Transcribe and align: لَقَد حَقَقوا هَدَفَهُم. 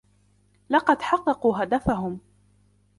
لَقَد 0.69 1.01
حَقَقوا 1.01 1.55
هَدَفَهُم. 1.57 2.19